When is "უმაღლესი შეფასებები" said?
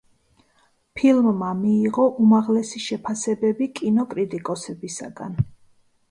2.23-3.67